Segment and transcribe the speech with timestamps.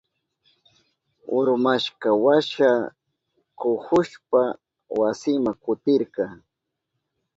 [1.37, 2.69] Urmashkanwasha
[3.59, 4.41] kuhushpa
[4.99, 6.23] wasinma kutirka.